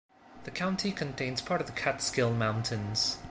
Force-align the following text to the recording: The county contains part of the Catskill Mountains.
The 0.45 0.49
county 0.49 0.91
contains 0.91 1.43
part 1.43 1.61
of 1.61 1.67
the 1.67 1.73
Catskill 1.73 2.33
Mountains. 2.33 3.17